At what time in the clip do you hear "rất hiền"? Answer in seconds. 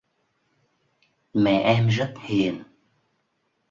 1.87-2.63